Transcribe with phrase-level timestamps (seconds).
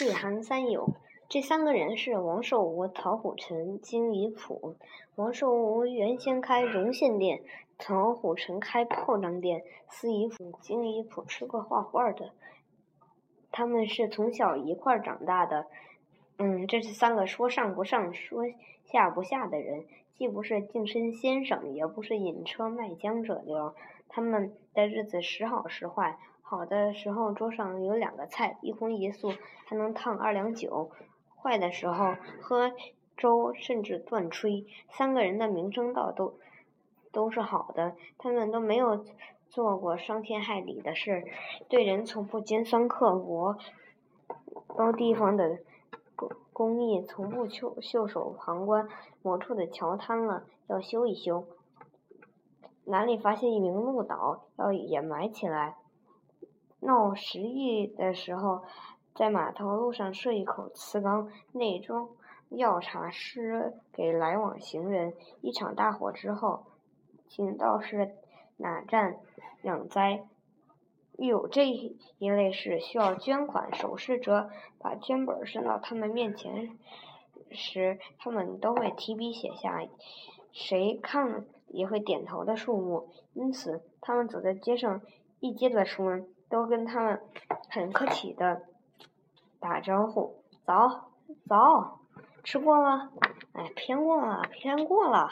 [0.00, 0.94] 岁寒三友。
[1.28, 4.76] 这三个人是王寿吾、曹虎臣、金仪甫。
[5.16, 7.42] 王寿吾原先开绒线店，
[7.78, 12.30] 曹虎臣开炮仗店，司仪甫、金仪甫是个画画的。
[13.52, 15.66] 他们是从小一块长大的。
[16.38, 18.44] 嗯，这是三个说上不上、说
[18.86, 23.74] 下不下的人，既不是净身先生，也不是引车卖浆者流。
[24.08, 26.18] 他们的日子时好时坏，
[26.50, 29.30] 好的时候桌上有两个菜，一荤一素，
[29.66, 30.90] 还能烫二两酒；
[31.40, 32.72] 坏的时候喝
[33.16, 34.66] 粥甚至断炊。
[34.88, 36.40] 三个人的名声倒都
[37.12, 39.04] 都是好的，他们都没有
[39.48, 41.22] 做过伤天害理的事，
[41.68, 43.56] 对人从不尖酸刻薄，
[44.66, 45.60] 高地方的。
[46.52, 48.88] 工艺从不袖袖手旁观，
[49.22, 51.46] 某处的桥塌了要修一修，
[52.86, 55.76] 哪里发现一名鹿岛要掩埋起来。
[56.80, 58.62] 闹时疫的时候，
[59.14, 62.08] 在码头路上设一口瓷缸，内装
[62.48, 65.14] 药茶施给来往行人。
[65.40, 66.64] 一场大火之后，
[67.28, 68.16] 请道士
[68.56, 69.18] 哪站
[69.62, 70.24] 养灾。
[71.18, 76.78] 有这一类事需要捐款，守事者把捐本伸到他们面前
[77.50, 79.86] 时，他们都会提笔写下
[80.50, 83.10] 谁看也会点头的数目。
[83.34, 85.02] 因此，他们走在街上，
[85.40, 87.22] 一街的熟人都跟他们
[87.70, 88.62] 很客气的
[89.58, 91.10] 打招呼：“早，
[91.48, 92.00] 早，
[92.44, 93.10] 吃过了？
[93.52, 95.30] 哎，偏过了，偏过了。”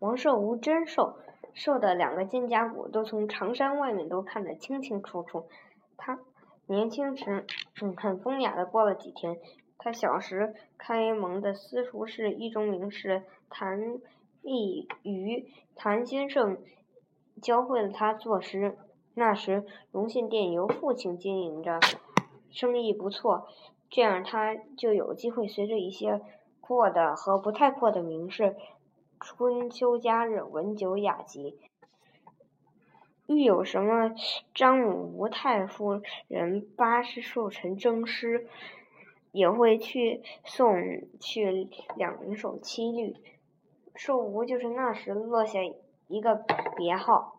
[0.00, 1.16] 王寿无真瘦。
[1.52, 5.48] 瘦的两个肩胛骨都从长衫外面都看得清清楚楚。
[5.96, 6.20] 他
[6.66, 7.44] 年轻时
[7.82, 9.36] 嗯很风雅的过了几天。
[9.76, 13.98] 他小时开蒙的私塾是一中名士谭
[14.42, 16.58] 立瑜谭先生
[17.42, 18.78] 教会了他作诗。
[19.20, 21.78] 那时荣信店由父亲经营着，
[22.50, 23.46] 生意不错，
[23.90, 26.22] 这样他就有机会随着一些
[26.62, 28.56] 阔的和不太阔的名士。
[29.20, 31.58] 春秋佳日，文酒雅集。
[33.26, 34.14] 遇有什么
[34.54, 38.48] 张母吴太夫人八十寿辰征诗，
[39.32, 40.74] 也会去送
[41.20, 43.14] 去两首七律。
[43.94, 45.58] 寿无就是那时落下
[46.08, 46.42] 一个
[46.74, 47.36] 别号。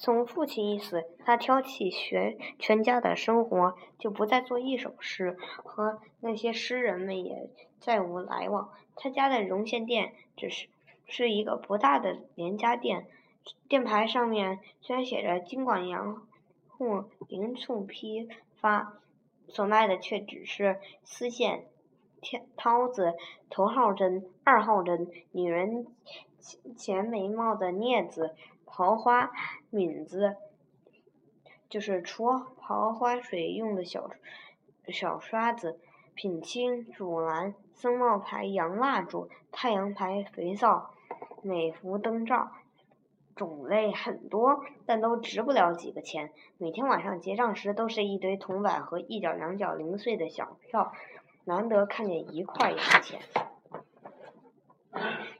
[0.00, 8.70] 从父亲一死，他挑起学全家的生活，就不再做一首诗，和那些诗人们也再无来往。
[8.94, 10.68] 他家的绒线店只是。
[11.08, 13.06] 是一个不大的连家店，
[13.68, 16.26] 店牌上面虽然写着“金广洋
[16.66, 18.94] 货零促批发”，
[19.46, 21.66] 所卖的却只是丝线、
[22.56, 23.14] 绦子、
[23.48, 25.86] 头号针、二号针、女人
[26.76, 28.34] 前眉毛的镊子、
[28.76, 29.32] 刨花
[29.70, 30.36] 抿子，
[31.70, 34.10] 就是除刨花水用的小
[34.88, 35.80] 小刷子、
[36.14, 40.90] 品清、主蓝、僧帽牌洋蜡烛、太阳牌肥皂。
[41.42, 42.50] 美孚灯罩
[43.34, 46.32] 种类很多，但都值不了几个钱。
[46.58, 50.92] 每天晚上结账时，都是一堆铜板和一角两角零碎的小票，
[51.44, 53.20] 难得看见一块洋钱。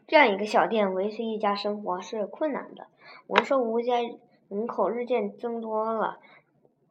[0.06, 2.86] 这样一个小店维持一家生活是困难的。
[3.26, 3.94] 王寿吴家
[4.48, 6.18] 人口日渐增多了，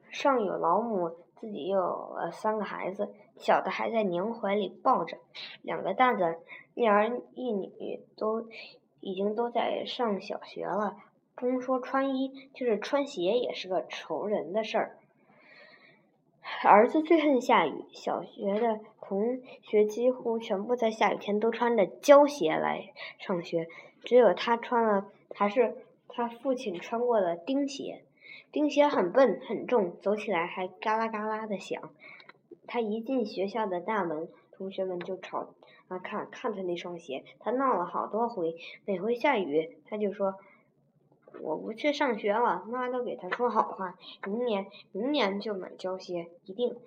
[0.10, 5.18] 上有老母，自己又有了三个孩子，小的还在娘怀里抱着，
[5.62, 6.40] 两个大的，
[6.74, 8.48] 一儿一女都。
[9.02, 10.96] 已经都在上小学了，
[11.36, 14.98] 甭说穿衣，就是穿鞋也是个愁人的事儿。
[16.64, 23.68] 儿子最恨下雨，小学的同学几乎全部在下雨天都穿着胶鞋来上学，
[24.04, 28.06] 只有他穿了还是他父亲穿过的钉鞋。
[28.50, 31.92] 钉鞋很笨很重，走起来还嘎啦嘎啦的响。
[32.66, 35.50] 他一进学校的大门，同学们就吵。
[35.90, 38.56] 啊，看看他那双鞋，他闹了好多回。
[38.86, 40.36] 每回下雨，他就说
[41.44, 43.96] ：“我不去上学了。”妈都给他说好话，
[44.26, 46.78] 明年明年就买胶鞋，一定。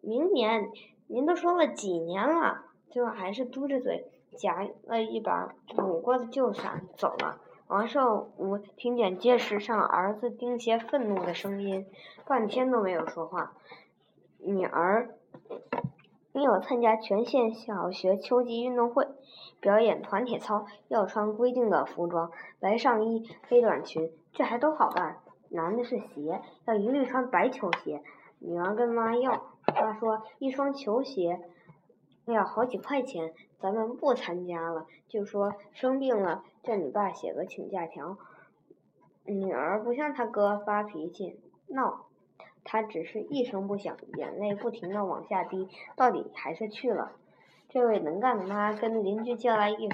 [0.00, 0.70] 明年，
[1.08, 2.64] 您都说了几年了？
[2.88, 7.42] 最后还是嘟着嘴夹了一把补过的旧伞走了。
[7.70, 11.86] 王寿武听见街市上儿子钉鞋愤怒的声音，
[12.26, 13.52] 半天都没有说话。
[14.40, 15.14] 女儿。
[16.32, 19.06] 你有参加全县小学秋季运动会，
[19.60, 25.18] 表演团体操要穿规定的服装，白上衣黑短裙，这还都好办。
[25.50, 28.02] 难的是鞋，要一律穿白球鞋。
[28.40, 31.40] 女儿跟妈要，妈说一双球鞋
[32.24, 34.86] 要好几块钱，咱们不参加了。
[35.08, 38.16] 就说生病了，叫你爸写个请假条。
[39.24, 42.06] 女儿不像他哥发脾气闹。
[42.62, 45.66] 他只是一声不响，眼泪不停的往下滴，
[45.96, 47.12] 到底还是去了。
[47.70, 49.88] 这位能干的妈跟邻居借来一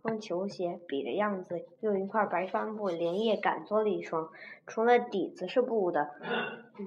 [0.00, 4.30] 双球鞋，比着样子，用一块白帆布连夜赶做了一双，
[4.66, 6.10] 除了底子是布的，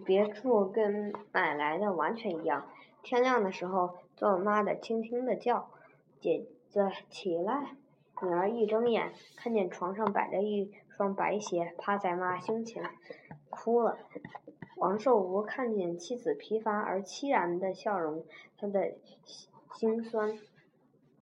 [0.04, 2.68] 别处跟买来的完全一样。
[3.04, 5.70] 天亮的时候，做妈的轻轻的叫
[6.20, 7.76] ：“姐姐起来！”
[8.22, 12.84] 女儿一睁眼，看见床上摆着一双白鞋，趴在妈胸前，
[13.50, 13.98] 哭了。
[14.78, 18.26] 王寿无看见妻子疲乏而凄然的笑容，
[18.58, 18.94] 他的
[19.26, 20.38] 心心酸。